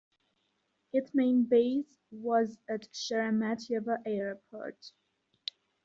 [0.93, 4.93] Its main base was at Sheremetyevo Airport.